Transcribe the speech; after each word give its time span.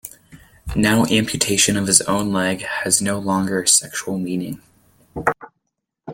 Now 0.75 1.05
amputation 1.05 1.77
of 1.77 1.85
his 1.85 2.01
own 2.01 2.33
leg 2.33 2.61
has 2.63 3.03
no 3.03 3.19
longer 3.19 3.61
a 3.61 3.67
sexual 3.67 4.17
meaning. 4.17 4.59